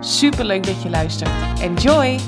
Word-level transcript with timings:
Super 0.00 0.44
leuk 0.44 0.66
dat 0.66 0.82
je 0.82 0.90
luistert. 0.90 1.60
Enjoy! 1.60 2.18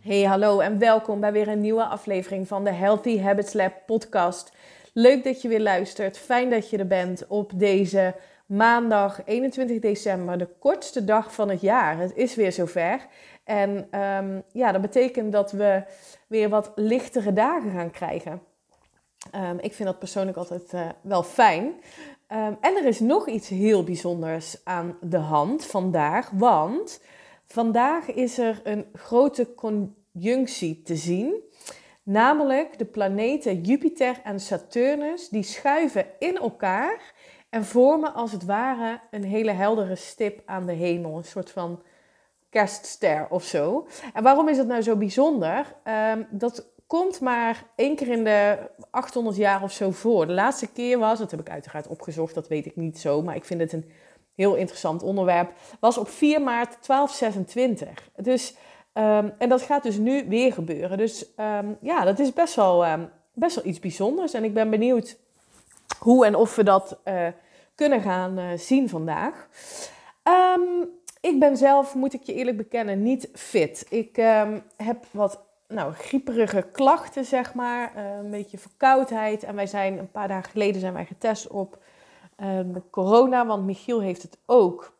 Hey, 0.00 0.22
hallo 0.22 0.60
en 0.60 0.78
welkom 0.78 1.20
bij 1.20 1.32
weer 1.32 1.48
een 1.48 1.60
nieuwe 1.60 1.84
aflevering 1.84 2.48
van 2.48 2.64
de 2.64 2.72
Healthy 2.72 3.20
Habits 3.20 3.52
Lab 3.52 3.72
podcast. 3.86 4.52
Leuk 4.92 5.24
dat 5.24 5.42
je 5.42 5.48
weer 5.48 5.60
luistert. 5.60 6.18
Fijn 6.18 6.50
dat 6.50 6.70
je 6.70 6.78
er 6.78 6.86
bent 6.86 7.26
op 7.26 7.52
deze 7.54 8.14
maandag 8.46 9.20
21 9.24 9.78
december, 9.78 10.38
de 10.38 10.48
kortste 10.58 11.04
dag 11.04 11.34
van 11.34 11.48
het 11.48 11.60
jaar. 11.60 11.98
Het 11.98 12.14
is 12.14 12.34
weer 12.34 12.52
zover. 12.52 13.06
En 13.44 13.86
ehm, 13.90 14.40
ja, 14.52 14.72
dat 14.72 14.80
betekent 14.80 15.32
dat 15.32 15.52
we 15.52 15.82
weer 16.26 16.48
wat 16.48 16.72
lichtere 16.74 17.32
dagen 17.32 17.70
gaan 17.70 17.90
krijgen. 17.90 18.42
Um, 19.34 19.58
ik 19.60 19.74
vind 19.74 19.88
dat 19.88 19.98
persoonlijk 19.98 20.36
altijd 20.36 20.72
uh, 20.72 20.88
wel 21.00 21.22
fijn. 21.22 21.72
Um, 22.32 22.56
en 22.60 22.76
er 22.76 22.84
is 22.84 23.00
nog 23.00 23.28
iets 23.28 23.48
heel 23.48 23.84
bijzonders 23.84 24.64
aan 24.64 24.96
de 25.00 25.18
hand 25.18 25.66
vandaag, 25.66 26.30
want 26.30 27.00
vandaag 27.46 28.12
is 28.12 28.38
er 28.38 28.60
een 28.64 28.86
grote 28.92 29.54
conjunctie 29.54 30.82
te 30.82 30.96
zien. 30.96 31.34
Namelijk 32.02 32.78
de 32.78 32.84
planeten 32.84 33.60
Jupiter 33.60 34.20
en 34.24 34.40
Saturnus, 34.40 35.28
die 35.28 35.42
schuiven 35.42 36.06
in 36.18 36.36
elkaar 36.36 37.14
en 37.50 37.64
vormen 37.64 38.14
als 38.14 38.32
het 38.32 38.44
ware 38.44 39.00
een 39.10 39.24
hele 39.24 39.52
heldere 39.52 39.96
stip 39.96 40.42
aan 40.44 40.66
de 40.66 40.72
hemel. 40.72 41.16
Een 41.16 41.24
soort 41.24 41.50
van 41.50 41.82
kerstster 42.50 43.26
of 43.30 43.44
zo. 43.44 43.86
En 44.14 44.22
waarom 44.22 44.48
is 44.48 44.56
dat 44.56 44.66
nou 44.66 44.82
zo 44.82 44.96
bijzonder? 44.96 45.76
Um, 45.84 46.26
dat 46.30 46.71
komt 46.92 47.20
maar 47.20 47.64
één 47.74 47.96
keer 47.96 48.08
in 48.08 48.24
de 48.24 48.58
800 48.90 49.36
jaar 49.36 49.62
of 49.62 49.72
zo 49.72 49.90
voor. 49.90 50.26
De 50.26 50.32
laatste 50.32 50.72
keer 50.72 50.98
was, 50.98 51.18
dat 51.18 51.30
heb 51.30 51.40
ik 51.40 51.50
uiteraard 51.50 51.86
opgezocht, 51.86 52.34
dat 52.34 52.48
weet 52.48 52.66
ik 52.66 52.76
niet 52.76 52.98
zo, 52.98 53.22
maar 53.22 53.36
ik 53.36 53.44
vind 53.44 53.60
het 53.60 53.72
een 53.72 53.90
heel 54.34 54.54
interessant 54.54 55.02
onderwerp, 55.02 55.52
was 55.80 55.98
op 55.98 56.08
4 56.08 56.42
maart 56.42 56.86
1226. 56.86 58.10
Dus, 58.16 58.54
um, 58.94 59.32
en 59.38 59.48
dat 59.48 59.62
gaat 59.62 59.82
dus 59.82 59.96
nu 59.96 60.28
weer 60.28 60.52
gebeuren. 60.52 60.98
Dus 60.98 61.26
um, 61.36 61.76
ja, 61.80 62.04
dat 62.04 62.18
is 62.18 62.32
best 62.32 62.54
wel, 62.54 62.86
um, 62.86 63.10
best 63.32 63.54
wel 63.54 63.64
iets 63.64 63.80
bijzonders. 63.80 64.32
En 64.32 64.44
ik 64.44 64.54
ben 64.54 64.70
benieuwd 64.70 65.18
hoe 65.98 66.26
en 66.26 66.34
of 66.34 66.56
we 66.56 66.62
dat 66.62 66.98
uh, 67.04 67.26
kunnen 67.74 68.00
gaan 68.00 68.38
uh, 68.38 68.44
zien 68.56 68.88
vandaag. 68.88 69.48
ik 71.20 71.38
ben 71.38 71.56
zelf, 71.56 71.94
moet 71.94 72.14
ik 72.14 72.22
je 72.22 72.34
eerlijk 72.34 72.56
bekennen, 72.56 73.02
niet 73.02 73.28
fit. 73.32 73.86
Ik 73.88 74.16
heb 74.76 75.06
wat 75.10 75.50
nou, 75.72 75.92
grieperige 75.92 76.66
klachten, 76.72 77.24
zeg 77.24 77.54
maar. 77.54 77.92
Uh, 77.96 78.16
een 78.16 78.30
beetje 78.30 78.58
verkoudheid. 78.58 79.42
En 79.42 79.54
wij 79.54 79.66
zijn 79.66 79.98
een 79.98 80.10
paar 80.10 80.28
dagen 80.28 80.50
geleden 80.50 80.80
zijn 80.80 80.92
wij 80.92 81.04
getest 81.04 81.46
op 81.46 81.78
uh, 82.40 82.58
corona, 82.90 83.46
want 83.46 83.64
Michiel 83.64 84.00
heeft 84.00 84.22
het 84.22 84.38
ook. 84.46 84.92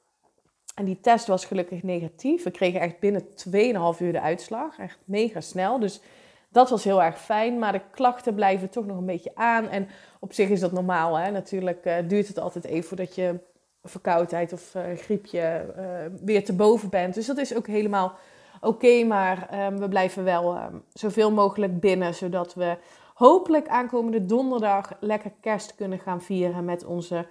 En 0.74 0.84
die 0.84 1.00
test 1.00 1.26
was 1.26 1.44
gelukkig 1.44 1.82
negatief. 1.82 2.42
We 2.42 2.50
kregen 2.50 2.80
echt 2.80 2.98
binnen 2.98 3.22
2,5 3.22 4.00
uur 4.00 4.12
de 4.12 4.20
uitslag. 4.20 4.78
Echt 4.78 4.98
mega 5.04 5.40
snel. 5.40 5.78
Dus 5.78 6.00
dat 6.48 6.70
was 6.70 6.84
heel 6.84 7.02
erg 7.02 7.20
fijn. 7.20 7.58
Maar 7.58 7.72
de 7.72 7.80
klachten 7.90 8.34
blijven 8.34 8.70
toch 8.70 8.86
nog 8.86 8.96
een 8.96 9.06
beetje 9.06 9.32
aan. 9.34 9.68
En 9.68 9.88
op 10.20 10.32
zich 10.32 10.48
is 10.48 10.60
dat 10.60 10.72
normaal. 10.72 11.14
Hè? 11.14 11.30
Natuurlijk 11.30 11.86
uh, 11.86 11.94
duurt 12.08 12.28
het 12.28 12.38
altijd 12.38 12.64
even 12.64 12.88
voordat 12.88 13.14
je 13.14 13.38
verkoudheid 13.82 14.52
of 14.52 14.74
griepje 14.96 15.64
weer 16.24 16.44
te 16.44 16.52
boven 16.52 16.88
bent. 16.88 17.14
Dus 17.14 17.26
dat 17.26 17.38
is 17.38 17.56
ook 17.56 17.66
helemaal 17.66 18.18
oké, 18.62 19.04
maar 19.04 19.66
um, 19.66 19.78
we 19.78 19.88
blijven 19.88 20.24
wel 20.24 20.56
um, 20.56 20.82
zoveel 20.92 21.32
mogelijk 21.32 21.80
binnen, 21.80 22.14
zodat 22.14 22.54
we 22.54 22.76
hopelijk 23.14 23.68
aankomende 23.68 24.24
donderdag 24.24 24.92
lekker 25.00 25.32
kerst 25.40 25.74
kunnen 25.74 25.98
gaan 25.98 26.22
vieren 26.22 26.64
met 26.64 26.84
onze 26.84 27.26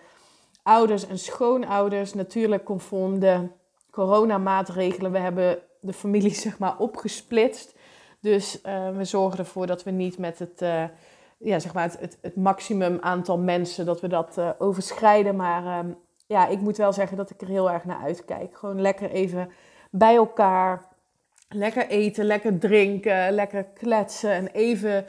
ouders 0.64 1.08
en 1.08 1.20
schoonouders. 1.20 2.14
Natuurlijk 2.14 2.64
conform 2.64 3.20
de 3.20 3.48
coronamaatregelen. 3.92 5.12
We 5.12 5.18
hebben 5.18 5.60
de 5.80 5.94
familie 5.94 6.34
zeg 6.46 6.60
maar 6.60 6.78
opgesplitst. 6.78 7.76
Dus 8.20 8.62
uh, 8.66 8.90
we 8.90 9.04
zorgen 9.04 9.40
ervoor 9.40 9.68
dat 9.68 9.84
we 9.84 9.92
niet 9.92 10.18
met 10.18 10.40
het, 10.40 10.62
uh, 10.62 10.84
ja, 11.38 11.60
zeg 11.60 11.74
maar 11.74 11.84
het, 11.84 12.18
het, 12.22 12.36
maximum 12.36 12.98
aantal 13.02 13.38
mensen 13.38 13.86
dat 13.86 14.02
we 14.02 14.08
dat 14.08 14.38
uh, 14.38 14.50
overschrijden. 14.58 15.36
Maar 15.36 15.86
ja, 16.28 16.48
ik 16.48 16.60
moet 16.60 16.78
wel 16.78 16.94
zeggen 16.94 17.18
dat 17.18 17.30
ik 17.30 17.42
er 17.42 17.48
heel 17.48 17.72
erg 17.72 17.86
naar 17.86 18.02
uitkijk. 18.02 18.58
Gewoon 18.58 18.82
lekker 18.82 19.10
even 19.10 19.52
bij 19.92 20.16
elkaar 20.16 20.91
lekker 21.54 21.88
eten, 21.88 22.26
lekker 22.26 22.60
drinken, 22.60 23.32
lekker 23.32 23.64
kletsen 23.64 24.32
en 24.32 24.48
even 24.48 25.06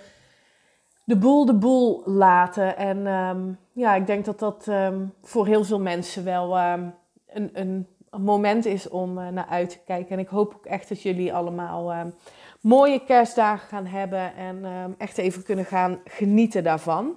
de 1.04 1.16
boel 1.16 1.44
de 1.44 1.54
boel 1.54 2.02
laten. 2.04 2.76
En 2.76 3.06
um, 3.06 3.58
ja, 3.72 3.94
ik 3.94 4.06
denk 4.06 4.24
dat 4.24 4.38
dat 4.38 4.66
um, 4.66 5.14
voor 5.22 5.46
heel 5.46 5.64
veel 5.64 5.80
mensen 5.80 6.24
wel 6.24 6.58
um, 6.58 6.94
een, 7.26 7.50
een, 7.52 7.86
moment 8.20 8.64
is 8.64 8.88
om 8.88 9.18
uh, 9.18 9.28
naar 9.28 9.46
uit 9.46 9.70
te 9.70 9.78
kijken. 9.84 10.10
En 10.10 10.18
ik 10.18 10.28
hoop 10.28 10.54
ook 10.54 10.66
echt 10.66 10.88
dat 10.88 11.02
jullie 11.02 11.34
allemaal 11.34 12.12
mooie 12.60 13.04
kerstdagen 13.04 13.68
gaan 13.68 13.86
hebben 13.86 14.36
en 14.36 14.94
echt 14.98 15.18
even 15.18 15.42
kunnen 15.42 15.64
gaan 15.64 16.00
genieten 16.04 16.64
daarvan. 16.64 17.16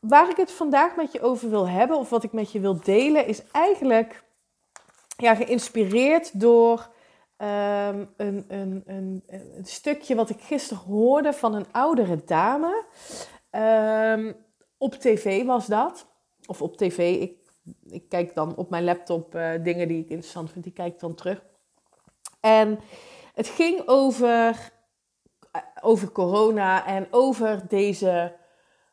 waar 0.00 0.30
ik 0.30 0.36
het 0.36 0.52
vandaag 0.52 0.96
met 0.96 1.12
je 1.12 1.20
over 1.20 1.50
wil 1.50 1.68
hebben, 1.68 1.98
of 1.98 2.10
wat 2.10 2.24
ik 2.24 2.32
met 2.32 2.52
je 2.52 2.60
wil 2.60 2.80
delen, 2.80 3.26
is 3.26 3.42
eigenlijk 3.52 4.24
ja, 5.16 5.34
geïnspireerd 5.34 6.40
door 6.40 6.88
Um, 7.42 8.08
een, 8.16 8.44
een, 8.48 8.82
een, 8.86 9.22
een, 9.26 9.64
stukje 9.64 10.14
wat 10.14 10.30
ik 10.30 10.40
gisteren 10.40 10.82
hoorde 10.82 11.32
van 11.32 11.54
een 11.54 11.72
oudere 11.72 12.24
dame. 12.24 12.84
Um, 13.50 14.36
op 14.78 14.94
tv 14.94 15.44
was 15.44 15.66
dat. 15.66 16.06
Of 16.46 16.62
op 16.62 16.76
tv. 16.76 17.20
Ik, 17.20 17.36
ik 17.88 18.08
kijk 18.08 18.34
dan 18.34 18.56
op 18.56 18.70
mijn 18.70 18.84
laptop 18.84 19.34
uh, 19.34 19.50
dingen 19.62 19.88
die 19.88 19.98
ik 19.98 20.08
interessant 20.08 20.50
vind. 20.50 20.64
Die 20.64 20.72
kijk 20.72 20.92
ik 20.92 21.00
dan 21.00 21.14
terug. 21.14 21.42
En 22.40 22.80
het 23.34 23.48
ging 23.48 23.82
over, 23.86 24.72
uh, 25.52 25.62
over 25.80 26.12
corona 26.12 26.86
en 26.86 27.06
over 27.10 27.62
deze 27.68 28.36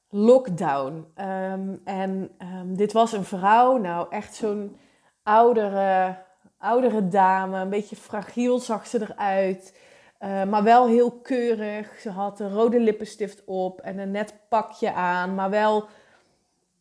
lockdown. 0.10 1.14
Um, 1.22 1.82
en 1.84 2.32
dit 2.76 2.94
was 2.94 3.12
een 3.12 3.26
vrouw, 3.26 3.78
nou 3.78 4.08
echt 4.10 4.36
zo'n 4.36 4.78
oudere 5.24 6.25
oudere 6.58 7.08
dame, 7.08 7.60
een 7.60 7.70
beetje 7.70 7.96
fragiel 7.96 8.60
zag 8.60 8.88
ze 8.88 9.02
eruit. 9.02 9.74
Uh, 10.20 10.44
maar 10.44 10.64
wel 10.64 10.88
heel 10.88 11.12
keurig. 11.12 12.00
Ze 12.00 12.10
had 12.10 12.40
een 12.40 12.54
rode 12.54 12.80
lippenstift 12.80 13.44
op 13.46 13.82
en 13.82 13.98
een 13.98 14.12
net 14.12 14.34
pakje 14.50 14.94
aan. 14.94 15.36
Maar 15.36 15.50
wel, 15.50 15.88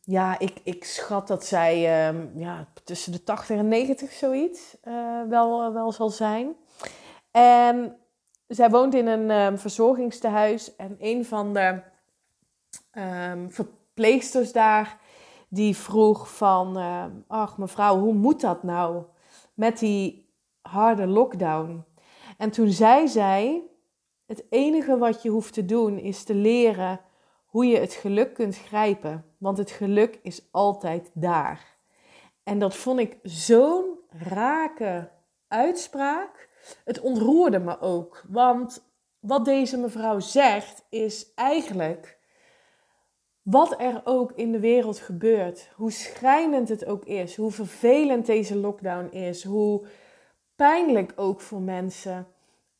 ja, 0.00 0.38
ik, 0.38 0.60
ik 0.62 0.84
schat 0.84 1.28
dat 1.28 1.44
zij 1.44 1.76
uh, 2.12 2.20
ja, 2.34 2.66
tussen 2.84 3.12
de 3.12 3.22
80 3.22 3.56
en 3.56 3.68
90 3.68 4.12
zoiets 4.12 4.76
uh, 4.84 5.22
wel, 5.28 5.72
wel 5.72 5.92
zal 5.92 6.10
zijn. 6.10 6.56
En 7.30 7.96
zij 8.46 8.70
woont 8.70 8.94
in 8.94 9.06
een 9.06 9.30
um, 9.30 9.58
verzorgingstehuis. 9.58 10.76
En 10.76 10.96
een 10.98 11.24
van 11.24 11.54
de 11.54 11.80
um, 12.92 13.50
verpleegsters 13.50 14.52
daar, 14.52 14.98
die 15.48 15.76
vroeg 15.76 16.36
van... 16.36 16.78
ach 17.26 17.58
mevrouw, 17.58 17.98
hoe 17.98 18.14
moet 18.14 18.40
dat 18.40 18.62
nou? 18.62 19.04
Met 19.54 19.78
die 19.78 20.34
harde 20.60 21.06
lockdown. 21.06 21.84
En 22.38 22.50
toen 22.50 22.70
zei 22.70 23.08
zij: 23.08 23.62
Het 24.26 24.44
enige 24.50 24.98
wat 24.98 25.22
je 25.22 25.28
hoeft 25.28 25.52
te 25.52 25.64
doen 25.64 25.98
is 25.98 26.24
te 26.24 26.34
leren 26.34 27.00
hoe 27.46 27.66
je 27.66 27.78
het 27.78 27.92
geluk 27.92 28.34
kunt 28.34 28.58
grijpen. 28.58 29.24
Want 29.38 29.58
het 29.58 29.70
geluk 29.70 30.18
is 30.22 30.48
altijd 30.50 31.10
daar. 31.14 31.76
En 32.42 32.58
dat 32.58 32.76
vond 32.76 33.00
ik 33.00 33.18
zo'n 33.22 33.98
rake 34.08 35.10
uitspraak. 35.48 36.48
Het 36.84 37.00
ontroerde 37.00 37.58
me 37.58 37.80
ook. 37.80 38.24
Want 38.28 38.92
wat 39.18 39.44
deze 39.44 39.76
mevrouw 39.76 40.20
zegt 40.20 40.84
is 40.88 41.34
eigenlijk 41.34 42.18
wat 43.44 43.80
er 43.80 44.00
ook 44.04 44.32
in 44.32 44.52
de 44.52 44.60
wereld 44.60 44.98
gebeurt, 44.98 45.68
hoe 45.76 45.90
schrijnend 45.90 46.68
het 46.68 46.86
ook 46.86 47.04
is, 47.04 47.36
hoe 47.36 47.50
vervelend 47.50 48.26
deze 48.26 48.56
lockdown 48.56 49.16
is, 49.16 49.44
hoe 49.44 49.86
pijnlijk 50.56 51.12
ook 51.16 51.40
voor 51.40 51.60
mensen, 51.60 52.26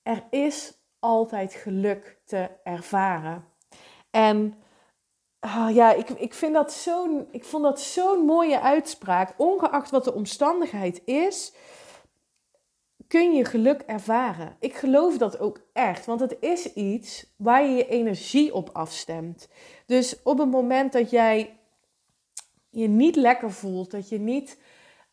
er 0.02 0.22
is 0.30 0.72
altijd 0.98 1.54
geluk 1.54 2.18
te 2.24 2.48
ervaren. 2.62 3.44
En 4.10 4.54
ah, 5.40 5.74
ja, 5.74 5.92
ik, 5.92 6.08
ik, 6.08 6.34
vind 6.34 6.54
dat 6.54 6.72
zo'n, 6.72 7.26
ik 7.30 7.44
vond 7.44 7.62
dat 7.62 7.80
zo'n 7.80 8.24
mooie 8.24 8.60
uitspraak. 8.60 9.34
Ongeacht 9.36 9.90
wat 9.90 10.04
de 10.04 10.14
omstandigheid 10.14 11.02
is, 11.04 11.52
kun 13.08 13.34
je 13.34 13.44
geluk 13.44 13.80
ervaren. 13.80 14.56
Ik 14.60 14.74
geloof 14.74 15.18
dat 15.18 15.38
ook 15.38 15.60
echt, 15.72 16.06
want 16.06 16.20
het 16.20 16.36
is 16.40 16.72
iets 16.72 17.26
waar 17.36 17.64
je 17.64 17.76
je 17.76 17.88
energie 17.88 18.54
op 18.54 18.70
afstemt. 18.72 19.48
Dus 19.86 20.22
op 20.22 20.38
het 20.38 20.50
moment 20.50 20.92
dat 20.92 21.10
jij 21.10 21.58
je 22.70 22.88
niet 22.88 23.16
lekker 23.16 23.52
voelt, 23.52 23.90
dat 23.90 24.08
je 24.08 24.18
niet 24.18 24.58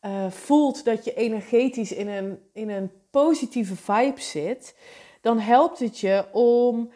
uh, 0.02 0.32
voelt 0.32 0.86
dat 0.86 1.06
je 1.06 1.14
energetisch 1.14 1.92
in 1.92 2.08
een, 2.08 2.40
in 2.54 2.70
een 2.70 2.92
positieve 3.12 3.76
vibe 3.76 4.22
zit, 4.22 4.76
dan 5.22 5.40
helpt 5.40 5.80
het 5.80 6.00
je 6.00 6.26
om 6.32 6.92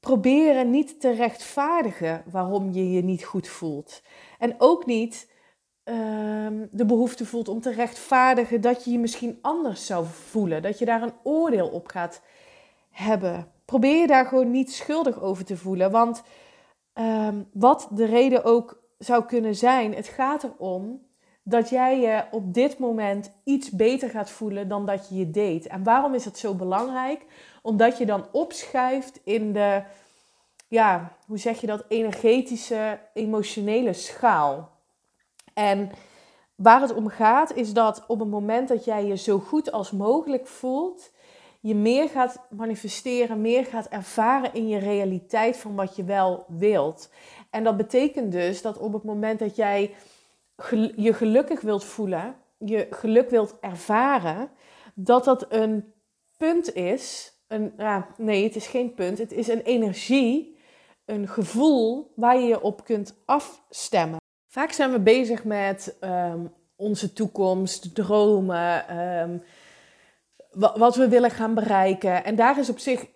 proberen 0.00 0.70
niet 0.70 1.00
te 1.00 1.10
rechtvaardigen 1.10 2.22
waarom 2.30 2.72
je 2.72 2.90
je 2.90 3.02
niet 3.02 3.24
goed 3.24 3.48
voelt. 3.48 4.02
En 4.38 4.54
ook 4.58 4.86
niet 4.86 5.28
um, 5.88 6.68
de 6.72 6.84
behoefte 6.86 7.26
voelt 7.26 7.48
om 7.48 7.60
te 7.60 7.72
rechtvaardigen 7.72 8.60
dat 8.60 8.84
je 8.84 8.90
je 8.90 8.98
misschien 8.98 9.38
anders 9.40 9.86
zou 9.86 10.06
voelen. 10.06 10.62
Dat 10.62 10.78
je 10.78 10.84
daar 10.84 11.02
een 11.02 11.14
oordeel 11.22 11.68
op 11.68 11.88
gaat 11.88 12.22
hebben. 12.90 13.50
Probeer 13.64 14.00
je 14.00 14.06
daar 14.06 14.26
gewoon 14.26 14.50
niet 14.50 14.72
schuldig 14.72 15.20
over 15.20 15.44
te 15.44 15.56
voelen. 15.56 15.90
Want 15.90 16.22
um, 16.94 17.48
wat 17.52 17.88
de 17.90 18.04
reden 18.04 18.44
ook 18.44 18.82
zou 18.98 19.24
kunnen 19.24 19.54
zijn, 19.54 19.94
het 19.94 20.08
gaat 20.08 20.42
erom 20.42 21.04
dat 21.42 21.68
jij 21.68 22.00
je 22.00 22.24
op 22.30 22.54
dit 22.54 22.78
moment 22.78 23.32
iets 23.44 23.70
beter 23.70 24.10
gaat 24.10 24.30
voelen 24.30 24.68
dan 24.68 24.86
dat 24.86 25.08
je 25.08 25.14
je 25.14 25.30
deed. 25.30 25.66
En 25.66 25.82
waarom 25.82 26.14
is 26.14 26.24
dat 26.24 26.38
zo 26.38 26.54
belangrijk? 26.54 27.26
Omdat 27.62 27.98
je 27.98 28.06
dan 28.06 28.26
opschuift 28.32 29.20
in 29.24 29.52
de, 29.52 29.82
ja, 30.68 31.16
hoe 31.26 31.38
zeg 31.38 31.60
je 31.60 31.66
dat, 31.66 31.84
energetische, 31.88 32.98
emotionele 33.14 33.92
schaal. 33.92 34.75
En 35.58 35.90
waar 36.54 36.80
het 36.80 36.94
om 36.94 37.08
gaat 37.08 37.52
is 37.52 37.72
dat 37.72 38.04
op 38.06 38.18
het 38.18 38.28
moment 38.28 38.68
dat 38.68 38.84
jij 38.84 39.04
je 39.06 39.16
zo 39.16 39.38
goed 39.38 39.72
als 39.72 39.90
mogelijk 39.90 40.46
voelt, 40.46 41.12
je 41.60 41.74
meer 41.74 42.08
gaat 42.08 42.46
manifesteren, 42.50 43.40
meer 43.40 43.64
gaat 43.64 43.88
ervaren 43.88 44.54
in 44.54 44.68
je 44.68 44.78
realiteit 44.78 45.56
van 45.56 45.74
wat 45.74 45.96
je 45.96 46.04
wel 46.04 46.44
wilt. 46.48 47.10
En 47.50 47.64
dat 47.64 47.76
betekent 47.76 48.32
dus 48.32 48.62
dat 48.62 48.78
op 48.78 48.92
het 48.92 49.02
moment 49.04 49.38
dat 49.38 49.56
jij 49.56 49.94
je 50.96 51.14
gelukkig 51.14 51.60
wilt 51.60 51.84
voelen, 51.84 52.36
je 52.58 52.86
geluk 52.90 53.30
wilt 53.30 53.56
ervaren, 53.60 54.50
dat 54.94 55.24
dat 55.24 55.46
een 55.48 55.92
punt 56.36 56.74
is. 56.74 57.34
Een, 57.46 57.72
ja, 57.76 58.06
nee, 58.16 58.44
het 58.44 58.56
is 58.56 58.66
geen 58.66 58.94
punt. 58.94 59.18
Het 59.18 59.32
is 59.32 59.48
een 59.48 59.62
energie, 59.62 60.58
een 61.04 61.28
gevoel 61.28 62.12
waar 62.16 62.38
je 62.38 62.46
je 62.46 62.60
op 62.60 62.84
kunt 62.84 63.22
afstemmen. 63.24 64.24
Vaak 64.56 64.72
zijn 64.72 64.92
we 64.92 65.00
bezig 65.00 65.44
met 65.44 65.96
ehm, 66.00 66.38
onze 66.76 67.12
toekomst, 67.12 67.94
dromen, 67.94 68.98
um, 68.98 69.42
wat 70.74 70.96
we 70.96 71.08
willen 71.08 71.30
gaan 71.30 71.54
bereiken. 71.54 72.24
En 72.24 72.36
daar 72.36 72.58
is 72.58 72.70
op 72.70 72.78
zich 72.78 73.06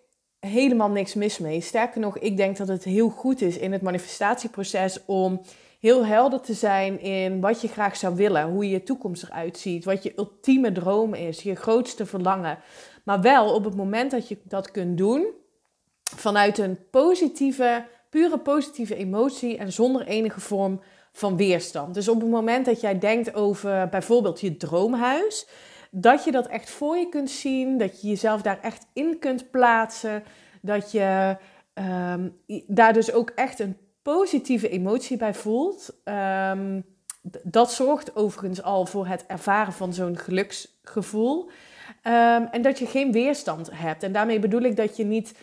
helemaal 0.41 0.91
niks 0.91 1.15
mis 1.15 1.39
mee. 1.39 1.61
Sterker 1.61 2.01
nog, 2.01 2.19
ik 2.19 2.37
denk 2.37 2.57
dat 2.57 2.69
het 2.69 2.85
heel 2.85 3.09
goed 3.09 3.41
is 3.41 3.59
in 3.59 3.73
het 3.73 3.83
manifestatieproces 3.83 5.05
om 5.05 5.41
heel 5.79 6.07
helder 6.07 6.41
te 6.41 6.55
zijn 6.55 7.01
in 7.01 7.41
wat 7.41 7.61
je 7.61 7.69
graag 7.69 7.97
zou 7.97 8.17
willen, 8.17 8.49
hoe 8.51 8.69
je 8.69 8.83
toekomst 8.83 9.23
eruit 9.23 9.59
ziet, 9.59 9.85
wat 9.85 10.03
je 10.03 10.13
ultieme 10.17 10.73
droom 10.73 11.15
is, 11.15 11.43
je 11.43 11.55
grootste 11.55 12.07
verlangen. 12.07 12.59
Maar 13.05 13.21
wel 13.21 13.55
op 13.55 13.65
het 13.65 13.77
moment 13.77 14.11
dat 14.11 14.29
je 14.29 14.39
dat 14.45 14.71
kunt 14.71 14.99
doen, 14.99 15.27
vanuit 16.17 16.59
een 16.59 16.79
positieve, 16.91 17.87
pure 18.11 18.39
positieve 18.39 18.97
emotie 18.97 19.57
en 19.57 19.73
zonder 19.73 20.07
enige 20.07 20.41
vorm 20.41 20.81
van 21.21 21.37
weerstand. 21.37 21.95
Dus 21.95 22.09
op 22.09 22.21
het 22.21 22.31
moment 22.31 22.67
dat 22.67 22.81
jij 22.81 22.99
denkt 22.99 23.35
over 23.35 23.89
bijvoorbeeld 23.89 24.41
je 24.41 24.57
droomhuis, 24.57 25.47
dat 25.91 26.25
je 26.25 26.33
dat 26.33 26.47
echt 26.47 26.71
voor 26.71 26.97
je 26.97 27.09
kunt 27.09 27.31
zien, 27.31 27.79
dat 27.79 28.01
je 28.01 28.09
jezelf 28.09 28.43
daar 28.43 28.59
echt 28.61 28.87
in 28.93 29.19
kunt 29.19 29.51
plaatsen, 29.51 30.23
dat 30.63 30.93
je 30.93 31.37
ehm, 31.75 32.29
daar 32.67 32.93
dus 32.93 33.13
ook 33.13 33.31
echt 33.31 33.59
een 33.59 33.77
positieve 34.03 34.69
emotie 34.69 35.17
bij 35.17 35.35
voelt. 35.35 36.01
Um, 36.05 36.85
dat 37.43 37.73
zorgt 37.73 38.17
overigens 38.17 38.63
al 38.63 38.87
voor 38.87 39.07
het 39.07 39.25
ervaren 39.27 39.73
van 39.73 39.95
zo'n 39.95 40.19
geluksgevoel. 40.19 41.51
Um, 42.05 42.47
en 42.51 42.63
dat 42.63 42.79
je 42.79 42.87
geen 42.87 43.13
weerstand 43.13 43.71
hebt. 43.73 44.03
En 44.03 44.13
daarmee 44.13 44.39
bedoel 44.39 44.63
ik 44.63 44.77
dat 44.77 44.97
je 44.97 45.05
niet 45.05 45.35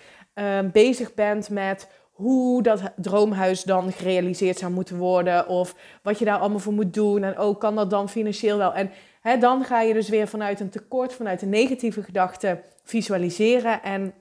bezig 0.71 1.13
bent 1.13 1.49
met 1.49 1.87
hoe 2.17 2.61
dat 2.63 2.81
droomhuis 2.95 3.63
dan 3.63 3.91
gerealiseerd 3.91 4.57
zou 4.57 4.71
moeten 4.71 4.97
worden. 4.97 5.47
Of 5.47 5.75
wat 6.01 6.19
je 6.19 6.25
daar 6.25 6.39
allemaal 6.39 6.59
voor 6.59 6.73
moet 6.73 6.93
doen. 6.93 7.23
En 7.23 7.37
ook 7.37 7.59
kan 7.59 7.75
dat 7.75 7.89
dan 7.89 8.09
financieel 8.09 8.57
wel. 8.57 8.73
En 8.73 8.91
hè, 9.21 9.37
dan 9.37 9.63
ga 9.63 9.81
je 9.81 9.93
dus 9.93 10.09
weer 10.09 10.27
vanuit 10.27 10.59
een 10.59 10.69
tekort, 10.69 11.13
vanuit 11.13 11.41
een 11.41 11.49
negatieve 11.49 12.03
gedachte 12.03 12.63
visualiseren. 12.83 13.83
En 13.83 14.13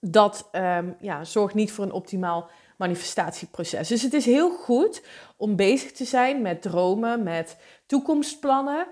dat 0.00 0.48
um, 0.52 0.96
ja, 1.00 1.24
zorgt 1.24 1.54
niet 1.54 1.72
voor 1.72 1.84
een 1.84 1.92
optimaal 1.92 2.50
manifestatieproces. 2.78 3.88
Dus 3.88 4.02
het 4.02 4.12
is 4.12 4.24
heel 4.24 4.50
goed 4.50 5.02
om 5.36 5.56
bezig 5.56 5.92
te 5.92 6.04
zijn 6.04 6.42
met 6.42 6.62
dromen, 6.62 7.22
met 7.22 7.56
toekomstplannen. 7.86 8.86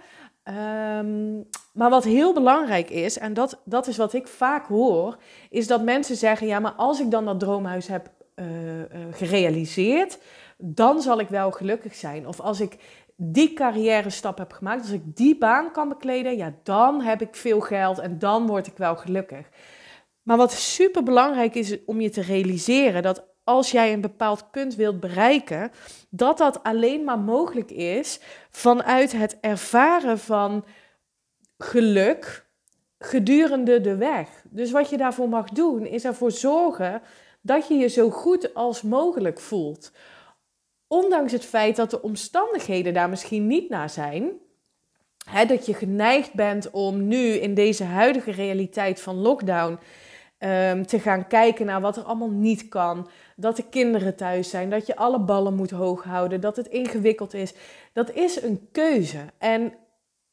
Um, 0.99 1.49
maar 1.75 1.91
wat 1.91 2.05
heel 2.05 2.32
belangrijk 2.32 2.91
is, 2.91 3.19
en 3.19 3.35
dat, 3.35 3.61
dat 3.65 3.87
is 3.87 3.97
wat 3.97 4.12
ik 4.12 4.29
vaak 4.29 4.67
hoor, 4.67 5.17
is 5.50 5.67
dat 5.67 5.82
mensen 5.82 6.17
zeggen: 6.17 6.47
ja, 6.47 6.59
maar 6.59 6.73
als 6.73 7.00
ik 7.00 7.11
dan 7.11 7.25
dat 7.25 7.41
droomhuis 7.41 7.87
heb 7.87 8.11
uh, 8.37 8.79
uh, 8.79 8.85
gerealiseerd, 9.11 10.19
dan 10.59 11.03
zal 11.03 11.21
ik 11.21 11.29
wel 11.29 11.50
gelukkig 11.50 11.94
zijn. 11.94 12.26
Of 12.26 12.41
als 12.41 12.61
ik 12.61 12.76
die 13.17 13.53
carrière 13.53 14.11
stap 14.11 14.38
heb 14.38 14.53
gemaakt, 14.53 14.81
als 14.81 14.91
ik 14.91 15.17
die 15.17 15.38
baan 15.38 15.73
kan 15.73 15.88
bekleden, 15.88 16.37
ja, 16.37 16.55
dan 16.62 17.00
heb 17.00 17.21
ik 17.23 17.35
veel 17.35 17.61
geld 17.61 17.99
en 17.99 18.19
dan 18.19 18.47
word 18.47 18.67
ik 18.67 18.77
wel 18.77 18.97
gelukkig. 18.97 19.49
Maar 20.23 20.37
wat 20.37 20.53
super 20.53 21.03
belangrijk 21.03 21.55
is 21.55 21.85
om 21.85 22.00
je 22.00 22.11
te 22.11 22.23
realiseren, 22.23 23.03
dat 23.03 23.25
als 23.44 23.70
jij 23.70 23.93
een 23.93 24.00
bepaald 24.00 24.50
punt 24.50 24.75
wilt 24.75 25.00
bereiken, 25.00 25.70
dat 26.11 26.38
dat 26.38 26.62
alleen 26.62 27.05
maar 27.05 27.19
mogelijk 27.19 27.70
is 27.70 28.20
vanuit 28.50 29.12
het 29.12 29.38
ervaren 29.41 30.19
van 30.19 30.65
geluk 31.64 32.46
gedurende 32.99 33.81
de 33.81 33.96
weg. 33.96 34.28
Dus 34.50 34.70
wat 34.70 34.90
je 34.90 34.96
daarvoor 34.96 35.28
mag 35.28 35.49
doen, 35.49 35.87
is 35.87 36.05
ervoor 36.05 36.31
zorgen 36.31 37.02
dat 37.40 37.69
je 37.69 37.75
je 37.75 37.88
zo 37.88 38.11
goed 38.11 38.55
als 38.55 38.82
mogelijk 38.82 39.40
voelt. 39.40 39.93
Ondanks 40.87 41.32
het 41.32 41.44
feit 41.44 41.77
dat 41.77 41.91
de 41.91 42.03
omstandigheden 42.03 42.94
daar 42.94 43.08
misschien 43.08 43.46
niet 43.46 43.69
naar 43.69 43.91
zijn. 43.91 44.31
Hè, 45.29 45.44
dat 45.44 45.67
je 45.67 45.74
geneigd 45.74 46.34
bent 46.34 46.70
om 46.70 47.06
nu 47.08 47.27
in 47.29 47.55
deze 47.55 47.84
huidige 47.84 48.31
realiteit 48.31 49.00
van 49.00 49.17
lockdown 49.17 49.79
um, 50.39 50.86
te 50.86 51.00
gaan 51.00 51.27
kijken 51.27 51.67
naar 51.67 51.81
wat 51.81 51.96
er 51.96 52.03
allemaal 52.03 52.31
niet 52.31 52.69
kan. 52.69 53.08
Dat 53.36 53.56
de 53.56 53.69
kinderen 53.69 54.17
thuis 54.17 54.50
zijn, 54.50 54.70
dat 54.70 54.86
je 54.86 54.96
alle 54.96 55.20
ballen 55.20 55.55
moet 55.55 55.70
hoog 55.70 56.05
houden, 56.05 56.41
dat 56.41 56.56
het 56.56 56.69
ingewikkeld 56.69 57.34
is. 57.34 57.55
Dat 57.93 58.10
is 58.10 58.43
een 58.43 58.69
keuze. 58.72 59.24
En 59.39 59.74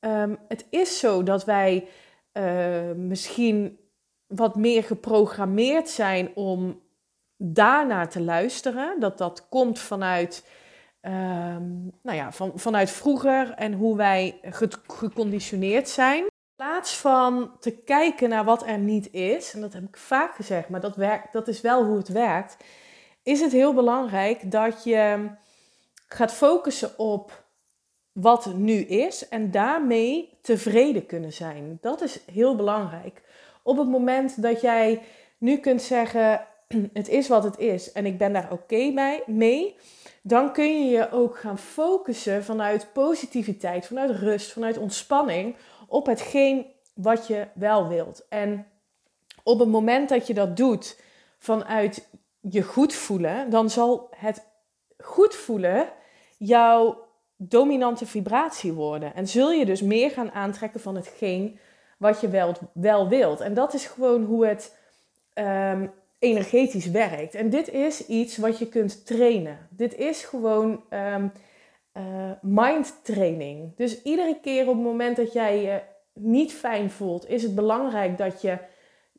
um, 0.01 0.37
het 0.47 0.65
is 0.69 0.99
zo 0.99 1.23
dat 1.23 1.45
wij 1.45 1.87
uh, 2.33 2.91
misschien 2.95 3.79
wat 4.27 4.55
meer 4.55 4.83
geprogrammeerd 4.83 5.89
zijn 5.89 6.35
om 6.35 6.81
daarnaar 7.37 8.09
te 8.09 8.21
luisteren. 8.21 8.99
Dat 8.99 9.17
dat 9.17 9.47
komt 9.49 9.79
vanuit, 9.79 10.47
um, 11.01 11.91
nou 12.01 12.17
ja, 12.17 12.31
van, 12.31 12.51
vanuit 12.55 12.91
vroeger 12.91 13.51
en 13.51 13.73
hoe 13.73 13.97
wij 13.97 14.39
geconditioneerd 14.87 15.89
zijn 15.89 16.29
plaats 16.55 16.97
van 16.97 17.51
te 17.59 17.71
kijken 17.71 18.29
naar 18.29 18.43
wat 18.43 18.67
er 18.67 18.77
niet 18.77 19.11
is, 19.13 19.53
en 19.53 19.61
dat 19.61 19.73
heb 19.73 19.83
ik 19.83 19.97
vaak 19.97 20.35
gezegd, 20.35 20.69
maar 20.69 20.81
dat, 20.81 20.95
werkt, 20.95 21.33
dat 21.33 21.47
is 21.47 21.61
wel 21.61 21.85
hoe 21.85 21.97
het 21.97 22.07
werkt, 22.07 22.57
is 23.23 23.39
het 23.39 23.51
heel 23.51 23.73
belangrijk 23.73 24.51
dat 24.51 24.83
je 24.83 25.29
gaat 26.07 26.33
focussen 26.33 26.99
op 26.99 27.40
wat 28.11 28.53
nu 28.55 28.73
is 28.73 29.27
en 29.27 29.51
daarmee 29.51 30.29
tevreden 30.41 31.05
kunnen 31.05 31.33
zijn. 31.33 31.77
Dat 31.81 32.01
is 32.01 32.19
heel 32.31 32.55
belangrijk. 32.55 33.21
Op 33.63 33.77
het 33.77 33.87
moment 33.87 34.41
dat 34.41 34.61
jij 34.61 35.01
nu 35.37 35.57
kunt 35.57 35.81
zeggen: 35.81 36.47
het 36.93 37.09
is 37.09 37.27
wat 37.27 37.43
het 37.43 37.57
is 37.57 37.91
en 37.91 38.05
ik 38.05 38.17
ben 38.17 38.33
daar 38.33 38.51
oké 38.51 38.75
okay 38.75 39.23
mee, 39.25 39.75
dan 40.21 40.53
kun 40.53 40.79
je 40.79 40.91
je 40.91 41.11
ook 41.11 41.37
gaan 41.37 41.57
focussen 41.57 42.43
vanuit 42.43 42.87
positiviteit, 42.93 43.87
vanuit 43.87 44.11
rust, 44.11 44.51
vanuit 44.51 44.77
ontspanning 44.77 45.55
op 45.87 46.05
hetgeen 46.05 46.65
wat 46.93 47.27
je 47.27 47.47
wel 47.53 47.87
wilt. 47.87 48.25
En 48.29 48.67
op 49.43 49.59
het 49.59 49.69
moment 49.69 50.09
dat 50.09 50.27
je 50.27 50.33
dat 50.33 50.57
doet 50.57 50.99
vanuit 51.39 52.09
je 52.39 52.61
goed 52.61 52.93
voelen, 52.93 53.49
dan 53.49 53.69
zal 53.69 54.07
het 54.15 54.45
goed 54.97 55.35
voelen 55.35 55.89
jouw 56.37 57.09
dominante 57.49 58.05
vibratie 58.05 58.73
worden. 58.73 59.15
En 59.15 59.27
zul 59.27 59.51
je 59.51 59.65
dus 59.65 59.81
meer 59.81 60.11
gaan 60.11 60.31
aantrekken 60.31 60.79
van 60.79 60.95
hetgeen 60.95 61.59
wat 61.97 62.21
je 62.21 62.29
wel, 62.29 62.53
wel 62.73 63.09
wilt. 63.09 63.39
En 63.39 63.53
dat 63.53 63.73
is 63.73 63.85
gewoon 63.85 64.23
hoe 64.23 64.45
het, 64.45 64.77
um, 65.33 65.91
energetisch 66.19 66.91
werkt. 66.91 67.35
En 67.35 67.49
dit 67.49 67.69
is 67.69 68.07
iets 68.07 68.37
wat 68.37 68.57
je 68.57 68.67
kunt 68.67 69.05
trainen. 69.05 69.67
Dit 69.69 69.95
is 69.95 70.23
gewoon 70.23 70.83
um, 70.89 71.31
mind 72.41 72.99
training. 73.03 73.75
Dus 73.75 74.01
iedere 74.01 74.39
keer 74.41 74.67
op 74.67 74.75
het 74.75 74.83
moment 74.83 75.15
dat 75.15 75.33
jij 75.33 75.61
je 75.61 75.81
niet 76.13 76.53
fijn 76.53 76.89
voelt, 76.89 77.29
is 77.29 77.43
het 77.43 77.55
belangrijk 77.55 78.17
dat 78.17 78.41
je 78.41 78.57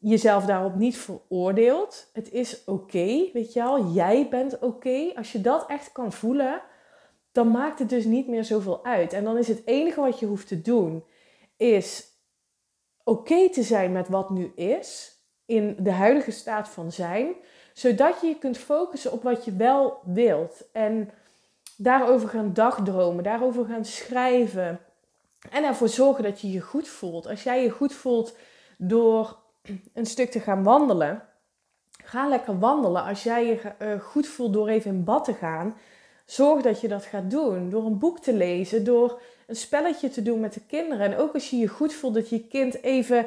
jezelf 0.00 0.44
daarop 0.44 0.74
niet 0.74 0.98
veroordeelt. 0.98 2.10
Het 2.12 2.32
is 2.32 2.64
oké, 2.64 3.30
weet 3.32 3.52
je 3.52 3.60
wel. 3.60 3.86
Jij 3.86 4.28
bent 4.30 4.58
oké. 4.58 5.12
Als 5.14 5.32
je 5.32 5.40
dat 5.40 5.66
echt 5.66 5.92
kan 5.92 6.12
voelen, 6.12 6.62
dan 7.32 7.50
maakt 7.50 7.78
het 7.78 7.88
dus 7.88 8.04
niet 8.04 8.28
meer 8.28 8.44
zoveel 8.44 8.84
uit. 8.84 9.12
En 9.12 9.24
dan 9.24 9.38
is 9.38 9.48
het 9.48 9.62
enige 9.64 10.00
wat 10.00 10.18
je 10.18 10.26
hoeft 10.26 10.48
te 10.48 10.62
doen, 10.62 11.04
is 11.56 12.06
oké 13.04 13.50
te 13.50 13.62
zijn 13.62 13.92
met 13.92 14.08
wat 14.08 14.30
nu 14.30 14.52
is, 14.54 15.16
in 15.46 15.76
de 15.78 15.92
huidige 15.92 16.30
staat 16.30 16.68
van 16.68 16.92
zijn, 16.92 17.34
zodat 17.72 18.20
je 18.20 18.26
je 18.26 18.38
kunt 18.38 18.58
focussen 18.58 19.12
op 19.12 19.22
wat 19.22 19.44
je 19.44 19.56
wel 19.56 20.00
wilt. 20.04 20.64
En 20.72 21.10
daarover 21.76 22.28
gaan 22.28 22.52
dagdromen, 22.52 23.24
daarover 23.24 23.64
gaan 23.64 23.84
schrijven. 23.84 24.80
En 25.50 25.64
ervoor 25.64 25.88
zorgen 25.88 26.24
dat 26.24 26.40
je 26.40 26.50
je 26.50 26.60
goed 26.60 26.88
voelt. 26.88 27.26
Als 27.26 27.42
jij 27.42 27.62
je 27.62 27.70
goed 27.70 27.92
voelt 27.92 28.36
door 28.78 29.36
een 29.92 30.06
stuk 30.06 30.30
te 30.30 30.40
gaan 30.40 30.62
wandelen, 30.62 31.22
ga 32.04 32.28
lekker 32.28 32.58
wandelen. 32.58 33.04
Als 33.04 33.22
jij 33.22 33.46
je 33.46 33.58
eh, 33.78 34.00
goed 34.00 34.26
voelt 34.26 34.52
door 34.52 34.68
even 34.68 34.90
in 34.90 35.04
bad 35.04 35.24
te 35.24 35.34
gaan, 35.34 35.76
zorg 36.32 36.62
dat 36.62 36.80
je 36.80 36.88
dat 36.88 37.04
gaat 37.04 37.30
doen. 37.30 37.70
Door 37.70 37.84
een 37.84 37.98
boek 37.98 38.18
te 38.18 38.32
lezen, 38.32 38.84
door 38.84 39.20
een 39.46 39.56
spelletje 39.56 40.08
te 40.08 40.22
doen 40.22 40.40
met 40.40 40.52
de 40.52 40.60
kinderen. 40.66 41.12
En 41.12 41.18
ook 41.18 41.34
als 41.34 41.50
je 41.50 41.56
je 41.56 41.68
goed 41.68 41.94
voelt 41.94 42.14
dat 42.14 42.28
je 42.28 42.46
kind 42.46 42.82
even 42.82 43.26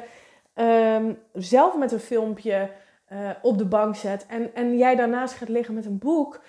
ehm, 0.54 1.12
zelf 1.32 1.76
met 1.76 1.92
een 1.92 2.00
filmpje 2.00 2.70
uh, 3.12 3.30
op 3.42 3.58
de 3.58 3.64
bank 3.64 3.96
zet 3.96 4.26
en, 4.26 4.54
en 4.54 4.76
jij 4.76 4.96
daarnaast 4.96 5.34
gaat 5.34 5.48
liggen 5.48 5.74
met 5.74 5.86
een 5.86 5.98
boek. 5.98 6.40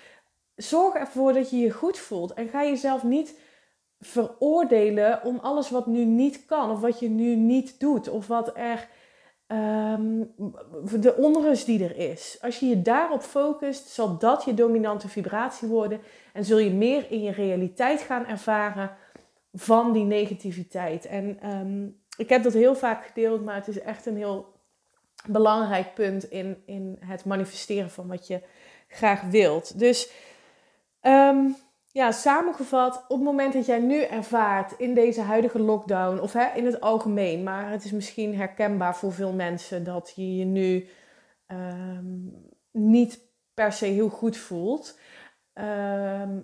Zorg 0.56 0.94
ervoor 0.94 1.32
dat 1.32 1.50
je 1.50 1.58
je 1.58 1.70
goed 1.70 1.98
voelt. 1.98 2.34
En 2.34 2.48
ga 2.48 2.64
jezelf 2.64 3.02
niet 3.02 3.38
veroordelen 4.00 5.20
om 5.24 5.38
alles 5.38 5.70
wat 5.70 5.86
nu 5.86 6.04
niet 6.04 6.44
kan, 6.46 6.70
of 6.70 6.80
wat 6.80 6.98
je 6.98 7.08
nu 7.08 7.36
niet 7.36 7.80
doet, 7.80 8.08
of 8.08 8.26
wat 8.26 8.56
er 8.56 8.88
Ehm, 9.48 10.24
de 11.00 11.14
onrust 11.16 11.66
die 11.66 11.84
er 11.84 11.96
is. 11.96 12.38
Als 12.40 12.58
je 12.58 12.66
je 12.66 12.82
daarop 12.82 13.22
focust, 13.22 13.88
zal 13.88 14.18
dat 14.18 14.44
je 14.44 14.54
dominante 14.54 15.08
vibratie 15.08 15.68
worden 15.68 16.00
en 16.32 16.44
zul 16.44 16.58
je 16.58 16.70
meer 16.70 17.10
in 17.10 17.22
je 17.22 17.30
realiteit 17.30 18.00
gaan 18.00 18.26
ervaren 18.26 18.90
van 19.52 19.92
die 19.92 20.04
negativiteit. 20.04 21.06
En 21.06 21.40
ehm, 21.40 21.86
ik 22.16 22.28
heb 22.28 22.42
dat 22.42 22.52
heel 22.52 22.74
vaak 22.74 23.06
gedeeld, 23.06 23.44
maar 23.44 23.54
het 23.54 23.68
is 23.68 23.80
echt 23.80 24.06
een 24.06 24.16
heel 24.16 24.52
belangrijk 25.26 25.94
punt 25.94 26.30
in, 26.30 26.62
in 26.66 26.96
het 27.00 27.24
manifesteren 27.24 27.90
van 27.90 28.06
wat 28.06 28.26
je 28.26 28.40
graag 28.88 29.22
wilt. 29.22 29.78
Dus 29.78 30.10
um, 31.02 31.56
ja, 31.98 32.12
samengevat, 32.12 33.04
op 33.08 33.16
het 33.16 33.24
moment 33.24 33.52
dat 33.52 33.66
jij 33.66 33.78
nu 33.78 34.02
ervaart 34.02 34.72
in 34.78 34.94
deze 34.94 35.20
huidige 35.20 35.58
lockdown, 35.58 36.20
of 36.20 36.32
hè, 36.32 36.54
in 36.54 36.66
het 36.66 36.80
algemeen, 36.80 37.42
maar 37.42 37.70
het 37.70 37.84
is 37.84 37.90
misschien 37.90 38.36
herkenbaar 38.36 38.96
voor 38.96 39.12
veel 39.12 39.32
mensen 39.32 39.84
dat 39.84 40.12
je 40.16 40.36
je 40.36 40.44
nu 40.44 40.88
ehm, 41.46 42.16
niet 42.70 43.20
per 43.54 43.72
se 43.72 43.86
heel 43.86 44.08
goed 44.08 44.36
voelt. 44.36 44.98
Ehm, 45.52 46.40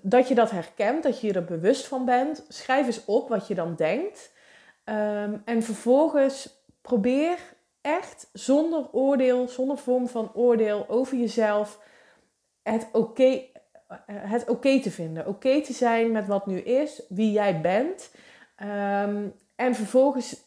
dat 0.00 0.28
je 0.28 0.34
dat 0.34 0.50
herkent, 0.50 1.02
dat 1.02 1.20
je 1.20 1.32
er 1.32 1.44
bewust 1.44 1.86
van 1.86 2.04
bent. 2.04 2.44
Schrijf 2.48 2.86
eens 2.86 3.04
op 3.04 3.28
wat 3.28 3.46
je 3.46 3.54
dan 3.54 3.74
denkt. 3.74 4.32
Ehm, 4.84 5.36
en 5.44 5.62
vervolgens 5.62 6.64
probeer 6.80 7.38
echt 7.80 8.30
zonder 8.32 8.88
oordeel, 8.92 9.48
zonder 9.48 9.78
vorm 9.78 10.08
van 10.08 10.34
oordeel 10.34 10.88
over 10.88 11.16
jezelf 11.16 11.80
het 12.62 12.88
oké 12.92 13.22
eh, 13.22 13.55
het 14.06 14.48
oké 14.48 14.80
te 14.80 14.90
vinden. 14.90 15.26
Oké 15.26 15.62
te 15.62 15.72
zijn 15.72 16.12
met 16.12 16.26
wat 16.26 16.46
nu 16.46 16.58
is, 16.58 17.02
wie 17.08 17.32
jij 17.32 17.60
bent. 17.60 18.10
Um, 18.62 19.32
en 19.56 19.74
vervolgens 19.74 20.42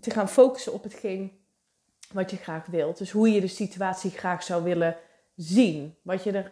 te 0.00 0.10
gaan 0.10 0.28
focussen 0.28 0.72
op 0.72 0.82
hetgeen 0.82 1.44
wat 2.12 2.30
je 2.30 2.36
graag 2.36 2.66
wilt. 2.66 2.98
Dus 2.98 3.10
hoe 3.10 3.32
je 3.32 3.40
de 3.40 3.46
situatie 3.46 4.10
graag 4.10 4.42
zou 4.42 4.62
willen 4.62 4.96
zien. 5.36 5.96
Wat 6.02 6.24
je 6.24 6.44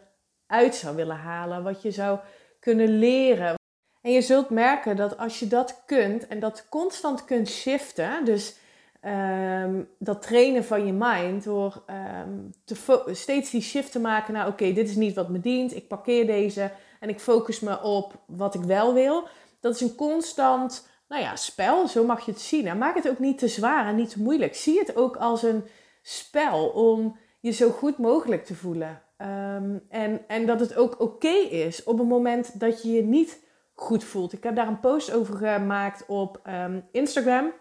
eruit 0.46 0.74
zou 0.74 0.96
willen 0.96 1.16
halen. 1.16 1.62
Wat 1.62 1.82
je 1.82 1.90
zou 1.90 2.18
kunnen 2.60 2.98
leren. 2.98 3.54
En 4.00 4.12
je 4.12 4.22
zult 4.22 4.50
merken 4.50 4.96
dat 4.96 5.18
als 5.18 5.38
je 5.38 5.46
dat 5.46 5.82
kunt 5.86 6.26
en 6.26 6.40
dat 6.40 6.66
constant 6.68 7.24
kunt 7.24 7.48
shiften. 7.48 8.24
Dus 8.24 8.56
Ehm, 9.04 9.82
dat 9.98 10.22
trainen 10.22 10.64
van 10.64 10.86
je 10.86 10.92
mind 10.92 11.44
door 11.44 11.82
ehm, 11.86 12.30
te 12.64 13.04
steeds 13.12 13.50
die 13.50 13.60
shift 13.60 13.92
te 13.92 14.00
maken 14.00 14.32
naar 14.32 14.46
oké, 14.46 14.72
dit 14.72 14.88
is 14.88 14.96
niet 14.96 15.14
wat 15.14 15.28
me 15.28 15.40
dient, 15.40 15.76
ik 15.76 15.88
parkeer 15.88 16.26
deze 16.26 16.70
en 17.00 17.08
ik 17.08 17.20
focus 17.20 17.60
me 17.60 17.82
op 17.82 18.22
wat 18.26 18.54
ik 18.54 18.62
wel 18.62 18.94
wil. 18.94 19.28
Dat 19.60 19.74
is 19.74 19.80
een 19.80 19.94
constant, 19.94 20.88
nou 21.08 21.22
ja, 21.22 21.36
spel, 21.36 21.88
zo 21.88 22.04
mag 22.04 22.24
je 22.24 22.30
het 22.30 22.40
zien. 22.40 22.66
En 22.66 22.78
maak 22.78 22.94
het 22.94 23.08
ook 23.08 23.18
niet 23.18 23.38
te 23.38 23.48
zwaar 23.48 23.86
en 23.86 23.96
niet 23.96 24.10
te 24.10 24.22
moeilijk. 24.22 24.54
Zie 24.54 24.78
het 24.78 24.96
ook 24.96 25.16
als 25.16 25.42
een 25.42 25.64
spel 26.02 26.68
om 26.68 27.16
je 27.40 27.50
zo 27.50 27.70
goed 27.70 27.98
mogelijk 27.98 28.44
te 28.44 28.54
voelen. 28.54 29.02
Ehm, 29.16 29.78
en, 29.88 30.24
en 30.26 30.46
dat 30.46 30.60
het 30.60 30.76
ook 30.76 31.00
oké 31.00 31.34
is 31.50 31.82
op 31.82 31.98
het 31.98 32.08
moment 32.08 32.60
dat 32.60 32.82
je 32.82 32.92
je 32.92 33.02
niet 33.02 33.40
goed 33.74 34.04
voelt. 34.04 34.32
Ik 34.32 34.42
heb 34.42 34.56
daar 34.56 34.68
een 34.68 34.80
post 34.80 35.12
over 35.12 35.36
gemaakt 35.36 36.04
op 36.06 36.48
Instagram 36.92 37.52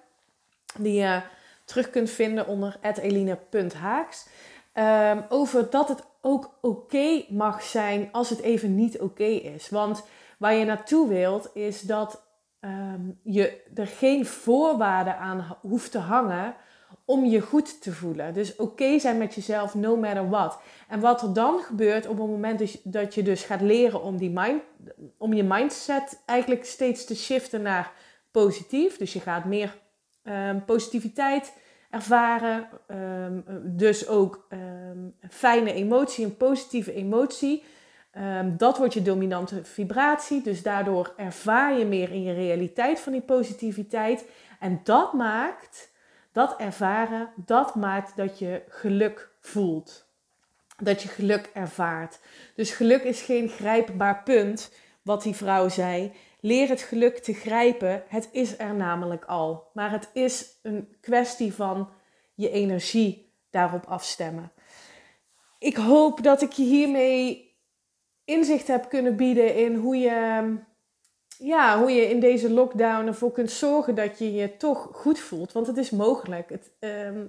die 0.78 0.94
je 0.94 1.22
terug 1.66 1.90
kunt 1.90 2.10
vinden 2.10 2.48
onder 2.48 2.78
eline.haaks. 3.02 4.28
Um, 4.74 5.26
over 5.30 5.70
dat 5.70 5.90
het 5.90 6.04
ook 6.22 6.58
oké 6.62 7.26
mag 7.30 7.62
zijn 7.62 8.10
als 8.12 8.30
het 8.30 8.40
even 8.40 8.76
niet 8.76 9.00
oké 9.00 9.24
is. 9.24 9.70
Want 9.70 10.04
waar 10.38 10.54
je 10.54 10.66
naartoe 10.66 11.08
wilt 11.08 11.50
is 11.54 11.82
dat 11.82 12.24
ehm, 12.60 13.02
je 13.24 13.62
er 13.76 13.88
geen 13.88 14.26
voorwaarden 14.26 15.18
aan 15.18 15.58
hoeft 15.62 15.92
te 15.92 15.98
hangen 15.98 16.56
om 17.06 17.26
je 17.26 17.42
goed 17.42 17.82
te 17.82 17.92
voelen. 17.92 18.34
Dus 18.34 18.56
oké 18.56 19.00
zijn 19.00 19.18
met 19.18 19.34
jezelf, 19.34 19.76
no 19.76 19.96
matter 19.96 20.30
what. 20.30 20.60
En 20.88 21.00
wat 21.00 21.22
er 21.22 21.34
dan 21.34 21.60
gebeurt 21.60 22.08
op 22.08 22.18
het 22.18 22.28
moment 22.28 22.78
dat 22.84 23.16
je 23.16 23.24
dus 23.24 23.44
gaat 23.44 23.62
leren 23.62 24.04
om, 24.04 24.18
die 24.18 24.30
mind, 24.30 24.62
om 25.18 25.34
je 25.34 25.44
mindset 25.44 26.22
eigenlijk 26.26 26.66
steeds 26.66 27.06
te 27.06 27.16
shiften 27.16 27.62
naar 27.62 27.92
positief. 28.32 28.98
Dus 28.98 29.14
je 29.14 29.20
gaat 29.20 29.46
meer 29.46 29.82
um, 30.24 30.66
positiviteit 30.66 31.54
ervaren. 31.90 32.68
Um, 32.88 33.44
dus 33.64 34.08
ook 34.08 34.48
um, 34.50 35.16
fijne 35.30 35.74
emotie, 35.74 36.26
een 36.26 36.38
positieve 36.38 36.94
emotie. 36.94 37.64
dat 38.58 38.78
wordt 38.78 38.94
je 38.94 39.02
dominante 39.02 39.64
vibratie. 39.64 40.42
Dus 40.42 40.64
daardoor 40.64 41.14
ervaar 41.18 41.78
je 41.78 41.86
meer 41.86 42.12
in 42.12 42.24
je 42.24 42.34
realiteit 42.34 43.00
van 43.00 43.12
die 43.12 43.22
positiviteit. 43.22 44.26
En 44.60 44.80
dat 44.84 45.14
maakt, 45.14 45.92
dat 46.32 46.56
ervaren, 46.58 47.30
dat 47.36 47.76
maakt 47.76 48.16
dat 48.16 48.40
je 48.40 48.62
geluk 48.68 49.30
voelt. 49.40 50.08
Dat 50.78 51.02
je 51.02 51.10
geluk 51.10 51.50
ervaart. 51.54 52.20
Dus 52.56 52.72
geluk 52.72 53.04
is 53.04 53.22
geen 53.22 53.50
grijpbaar 53.50 54.24
punt, 54.24 54.72
wat 55.02 55.24
die 55.24 55.36
vrouw 55.36 55.70
zei. 55.70 56.12
Leer 56.46 56.70
het 56.70 56.82
geluk 56.82 57.18
te 57.18 57.34
grijpen. 57.34 58.04
Het 58.08 58.30
is 58.32 58.58
er 58.58 58.76
namelijk 58.76 59.26
al. 59.26 59.70
Maar 59.74 59.92
het 59.92 60.10
is 60.14 60.60
een 60.62 60.96
kwestie 61.02 61.54
van 61.54 61.90
je 62.34 62.50
energie 62.50 63.34
daarop 63.50 63.86
afstemmen. 63.86 64.52
Ik 65.60 65.76
hoop 65.76 66.24
dat 66.24 66.42
ik 66.42 66.52
je 66.52 66.64
hiermee 66.64 67.52
inzicht 68.26 68.68
heb 68.68 68.90
kunnen 68.90 69.16
bieden 69.16 69.56
in 69.56 69.76
hoe 69.76 69.98
je, 69.98 70.58
ja, 71.38 71.80
hoe 71.80 71.92
je 71.92 72.10
in 72.10 72.20
deze 72.20 72.52
lockdown 72.52 73.08
ervoor 73.08 73.32
kunt 73.32 73.52
zorgen 73.52 73.96
dat 73.96 74.18
je 74.20 74.34
je 74.34 74.58
toch 74.58 74.90
goed 74.92 75.20
voelt. 75.20 75.52
Want 75.52 75.68
het 75.68 75.78
is 75.78 75.90
mogelijk. 75.90 76.50
Het, 76.50 76.72
ehm, 76.80 77.26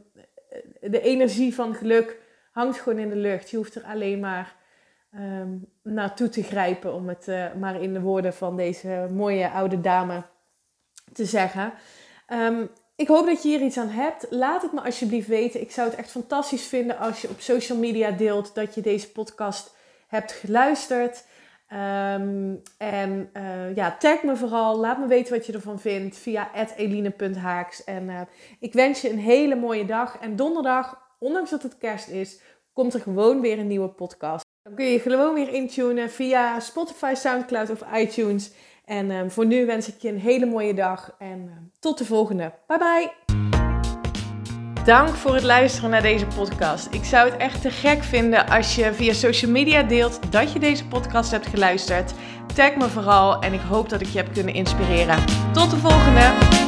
de 0.81 1.01
energie 1.01 1.55
van 1.55 1.75
geluk 1.75 2.21
hangt 2.53 2.79
gewoon 2.81 2.99
in 2.99 3.09
de 3.09 3.17
lucht. 3.17 3.51
Je 3.51 3.57
hoeft 3.57 3.75
er 3.75 3.85
alleen 3.85 4.21
maar 4.21 4.57
um, 5.15 5.74
naartoe 5.95 6.29
te 6.29 6.43
grijpen, 6.43 6.95
om 6.95 7.09
het 7.09 7.29
uh, 7.29 7.45
maar 7.61 7.83
in 7.83 7.93
de 7.93 8.01
woorden 8.01 8.35
van 8.35 8.57
deze 8.57 9.09
mooie 9.13 9.51
oude 9.51 9.81
dame 9.81 10.23
te 11.13 11.25
zeggen. 11.25 11.73
Um, 12.29 12.71
ik 12.97 13.09
hoop 13.09 13.27
dat 13.27 13.43
je 13.43 13.49
hier 13.49 13.61
iets 13.61 13.79
aan 13.79 13.89
hebt. 13.89 14.27
Laat 14.31 14.63
het 14.63 14.73
me 14.73 14.81
alsjeblieft 14.81 15.29
weten. 15.29 15.61
Ik 15.61 15.71
zou 15.71 15.89
het 15.89 15.99
echt 15.99 16.11
fantastisch 16.11 16.67
vinden 16.67 16.99
als 16.99 17.23
je 17.23 17.29
op 17.29 17.41
social 17.41 17.79
media 17.79 18.11
deelt 18.11 18.55
dat 18.55 18.75
je 18.75 18.81
deze 18.81 19.13
podcast 19.13 19.75
hebt 20.07 20.33
geluisterd. 20.33 21.25
Um, 21.73 22.63
en 22.79 23.31
uh, 23.37 23.75
ja, 23.75 23.97
tag 23.99 24.23
me 24.23 24.37
vooral. 24.37 24.77
Laat 24.79 24.99
me 24.99 25.07
weten 25.07 25.35
wat 25.35 25.47
je 25.47 25.53
ervan 25.53 25.81
vindt 25.81 26.17
via 26.17 26.51
eline.haaks. 26.77 27.85
En 27.85 28.09
uh, 28.09 28.21
ik 28.61 28.73
wens 28.73 29.01
je 29.01 29.11
een 29.11 29.19
hele 29.19 29.55
mooie 29.55 29.85
dag. 29.85 30.19
En 30.21 30.37
donderdag, 30.37 31.03
ondanks 31.19 31.51
dat 31.51 31.63
het 31.63 31.79
kerst 31.79 32.09
is, 32.09 32.41
komt 32.75 32.95
er 32.95 33.01
gewoon 33.01 33.41
weer 33.41 33.59
een 33.59 33.67
nieuwe 33.67 33.89
podcast. 33.89 34.45
Dan 34.63 34.75
kun 34.75 34.85
je 34.85 34.99
gewoon 34.99 35.35
weer 35.35 35.49
intunen 35.49 36.11
via 36.11 36.61
Spotify, 36.61 37.13
Soundcloud 37.15 37.71
of 37.71 37.85
iTunes. 37.95 38.53
En 38.85 39.11
um, 39.11 39.31
voor 39.31 39.47
nu 39.47 39.67
wens 39.67 39.89
ik 39.89 39.95
je 39.99 40.09
een 40.09 40.19
hele 40.19 40.47
mooie 40.47 40.75
dag 40.75 41.15
en 41.19 41.45
uh, 41.45 41.53
tot 41.79 41.99
de 41.99 42.05
volgende. 42.05 42.53
Bye 42.67 42.79
bye! 42.79 43.13
Dank 44.85 45.09
voor 45.09 45.35
het 45.35 45.43
luisteren 45.43 45.91
naar 45.91 46.03
deze 46.03 46.27
podcast. 46.27 46.95
Ik 46.95 47.05
zou 47.05 47.31
het 47.31 47.41
echt 47.41 47.63
te 47.63 47.71
gek 47.71 48.03
vinden 48.03 48.49
als 48.49 48.75
je 48.75 48.93
via 48.93 49.13
social 49.13 49.51
media 49.51 49.83
deelt 49.83 50.33
dat 50.33 50.53
je 50.53 50.59
deze 50.59 50.87
podcast 50.87 51.31
hebt 51.31 51.47
geluisterd. 51.47 52.15
Tag 52.55 52.77
me 52.77 52.89
vooral 52.89 53.43
en 53.43 53.53
ik 53.53 53.61
hoop 53.61 53.89
dat 53.89 54.01
ik 54.01 54.07
je 54.07 54.19
heb 54.19 54.33
kunnen 54.33 54.55
inspireren. 54.55 55.25
Tot 55.53 55.71
de 55.71 55.77
volgende! 55.77 56.64